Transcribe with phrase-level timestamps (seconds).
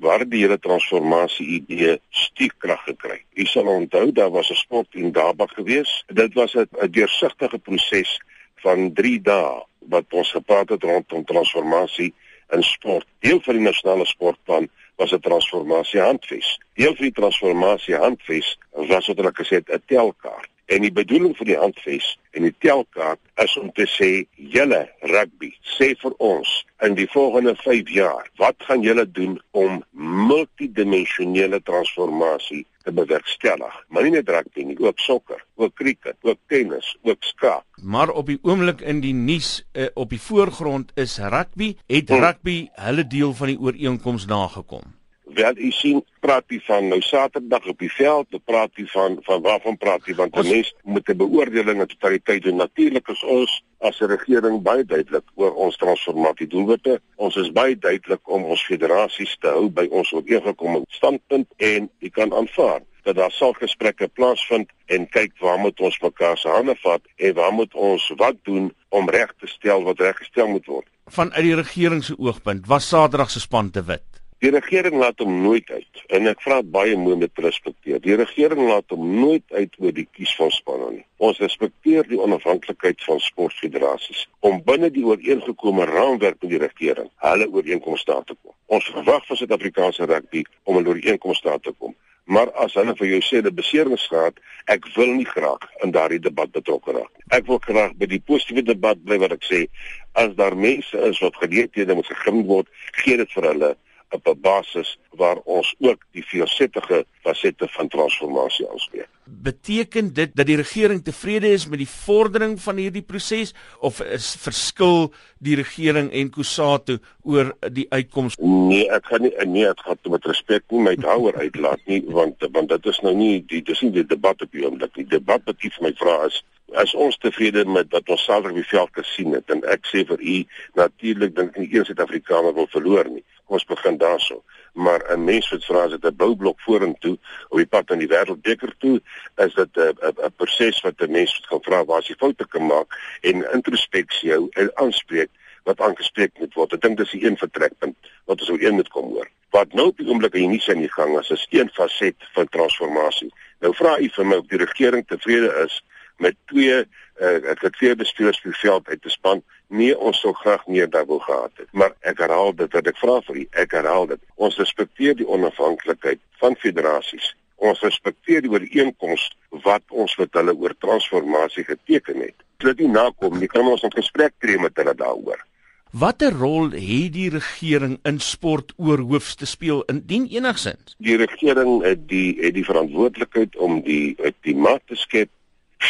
[0.00, 3.20] waar die hele transformasie idee stiekkrag gekry.
[3.36, 6.04] U sal onthou daar was 'n sport in Daba gewees.
[6.06, 8.20] Dit was 'n deursigtige proses
[8.54, 12.14] van 3 dae wat ons gepraat het rondom transformasie
[12.50, 13.06] in sport.
[13.18, 16.60] Deel van die nasionale sportplan was 'n transformasie handves.
[16.74, 20.48] Deel van die transformasie handves was wat hulle gesê het 'n telkaart.
[20.66, 25.54] En die bedoeling van die handves en die telkaart is om te sê julle rugby
[25.60, 29.82] sê vir ons in die volgende 5 jaar wat gaan julle doen om
[30.28, 33.74] multidimensionele transformasie te bewerkstellig?
[33.88, 38.26] Maar nie net rugby nie ook sokker ook cricket ook tennis ook skaak maar op
[38.26, 42.24] die oomblik in die nuus uh, op die voorgrond is rugby het hmm.
[42.24, 44.99] rugby hulle deel van die ooreenkoms nagekom
[45.34, 49.18] Wel, u sien, praat jy van nou Saterdag op die veld, dan praat jy van
[49.26, 52.56] van waarvan praat jy want 'n mens moet 'n beoordeling en totaliteit doen.
[52.56, 57.00] Natuurlik is ons as 'n regering baie duidelik oor ons transformasie doelwitte.
[57.16, 62.10] Ons is baie duidelik om ons federasies te hou by ons ooreengekomme standpunt en jy
[62.10, 66.76] kan aanvaar dat daar sal gesprekke plaasvind en kyk waar moet ons mekaar se hande
[66.82, 70.86] vat en waar moet ons wat doen om reg te stel wat reggestel moet word.
[71.06, 74.09] Vanuit die regering se oogpunt was Saterdag se span te wit.
[74.40, 77.98] Die regering laat hom nooit uit en ek vra baie mooi om te respekteer.
[78.00, 81.02] Die regering laat hom nooit uit oor die kies van spanne nie.
[81.20, 87.50] Ons respekteer die onafhanklikheid van sportfederasies om binne die ooreengekomme raamwerk met die regering hulle
[87.50, 88.54] ooreenkomste te kom.
[88.72, 91.92] Ons verwag van Suid-Afrikaanse rugby om 'n ooreenkomste te kom.
[92.24, 94.40] Maar as hulle vir jou sê dat beseringsgraad,
[94.72, 97.12] ek wil nie graag in daardie debat betrokke raak.
[97.28, 99.66] Ek wil graag by die positiewe debat bly wat ek sê,
[100.12, 102.68] as daar mense is wat geleenthede moet gegee word,
[103.04, 103.76] gee dit vir hulle
[104.10, 109.08] op 'n basis waar ons ook die veelsidige fasette van transformasie aanspreek.
[109.24, 114.36] Beteken dit dat die regering tevrede is met die vordering van hierdie proses of is
[114.38, 118.36] verskil die regering en Kusatu oor die uitkoms?
[118.38, 122.48] Nee, ek gaan nie nee, ek gaan met respek nie my daaroor uitlaat nie want
[122.52, 125.04] want dit is nou nie die dis nie die debat op die oomblik nie.
[125.04, 126.42] Die debat wat ek vir my vra is
[126.74, 130.04] as ons tevrede met wat ons Saterdag op die veld gesien het en ek sê
[130.06, 130.36] vir u
[130.78, 133.24] natuurlik dink ek nie een Suid-Afrikaner wil verloor nie.
[133.50, 134.42] Ons begin daarso.
[134.72, 137.18] Maar 'n mens wat vra as dit 'n boublok vorentoe
[137.48, 139.00] op die pad aan die wêreldbeker toe,
[139.36, 139.94] is dit 'n
[140.26, 142.88] 'n proses wat 'n mens moet gaan vra waar as jy foute kan maak
[143.20, 145.30] en introspeksie hou en aanspreek
[145.64, 146.72] wat aangespreek moet word.
[146.72, 149.28] Ek dink dis die een vertrekpunt wat ons ou een moet kom hoor.
[149.50, 153.32] Wat nou op die oomblik in die sin gaan as 'n een faset van transformasie.
[153.60, 155.82] Nou vra u vir my of die regering tevrede is
[156.20, 156.84] met twee
[157.20, 159.42] uh, ek het twee bestuurders vir veld uit te span.
[159.68, 161.68] Nee ons sou graag meer daar wou gehad het.
[161.72, 163.44] Maar ek herhaal dit wat ek vra vir u.
[163.64, 164.22] Ek herhaal dit.
[164.36, 167.34] Ons respekteer die onafhanklikheid van federasies.
[167.60, 169.28] Ons respekteer die ooreenkoms
[169.66, 172.36] wat ons met hulle oor transformasie geteken het.
[172.64, 175.44] Dit nie nakom nie kan ons 'n gesprek tree met hulle daaroor.
[175.90, 179.82] Watter rol het die regering in sport oor hoofs te speel?
[179.90, 180.94] Indien enigsins?
[180.98, 185.30] Die regering het die het die verantwoordelikheid om die klimaat te skep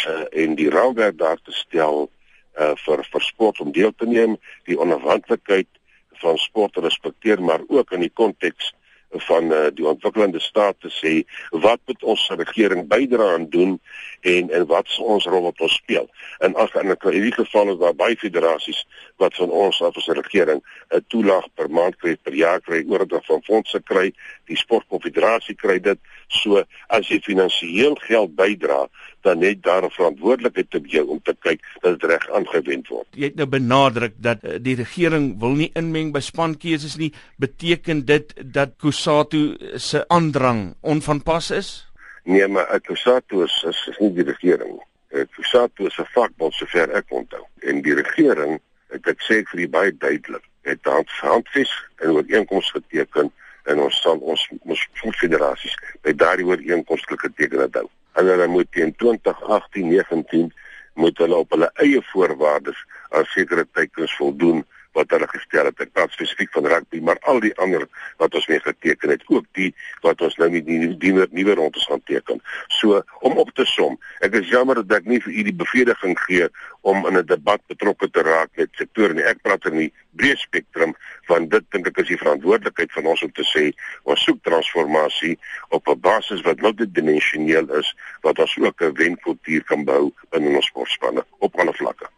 [0.07, 2.09] uh, en die raamwerk daar te stel
[2.59, 4.37] uh, vir vir sport om deel te neem,
[4.69, 5.69] die onafhanklikheid
[6.21, 8.73] van sport te respekteer, maar ook in die konteks
[9.11, 11.13] van uh, die ontwikkelende staat te sê
[11.63, 13.79] wat moet ons regering bydra aan doen
[14.21, 16.07] en en wat is ons rol wat ons speel.
[16.39, 18.85] En as in 'n hierdie geval is daar baie federasies
[19.17, 23.07] wat van ons as 'n regering 'n toelaag per maand kry per jaar kry oor
[23.07, 24.13] dat van fondse kry,
[24.45, 25.99] die sportkonfederasie kry dit.
[26.27, 28.87] So as jy finansiëel geld bydra,
[29.21, 33.07] dan het daar 'n verantwoordelikheid op jou om te kyk dat dit reg aangewend word.
[33.11, 37.13] Jy het nou benadruk dat uh, die regering wil nie inmeng by spankeuses nie.
[37.35, 41.91] Beteken dit dat Kusatu se aandrang onvanpas is?
[42.23, 45.25] Nee, maar Kusatu is, is, is nie die regering nie.
[45.25, 47.45] Kusatu is 'n vakbond sover ek onthou.
[47.59, 48.59] En die regering,
[48.89, 50.79] ek het sê vir die baie duidelik, het
[51.21, 53.31] handves en ooreenkomste geteken
[53.63, 58.71] en ons sal ons ons federasies by daardie ooreenkomste geteken het hou en hulle moet
[58.71, 60.51] teen 2018-19
[60.93, 64.65] moet hulle op hulle eie voorwaardes aan sekere teikens voldoen
[64.97, 65.79] wat hulle gestel het.
[65.83, 67.87] Ek praat spesifiek van rugby, maar al die ander
[68.21, 69.71] wat ons mee geteken het, ook die
[70.05, 72.41] wat ons nou met die nuwe nuwe rondes gaan teken.
[72.79, 76.17] So om op te som, ek is jammer dat ek nie vir u die bevestiging
[76.27, 76.49] gee
[76.81, 79.23] om in 'n debat betrokke te raak met sektore nie.
[79.23, 80.95] Ek praat in die breë spektrum
[81.29, 83.71] van dit dink ek is die verantwoordelikheid van ons om te sê
[84.03, 85.37] ons soek transformasie
[85.69, 90.65] op 'n basis wat multidimensioneel is wat ons ook 'n wenkultuur kan bou in ons
[90.65, 92.11] sportspanne op alle vlakke.